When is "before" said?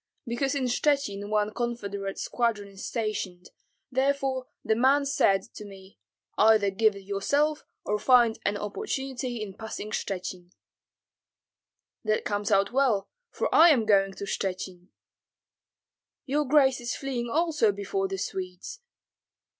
17.71-18.07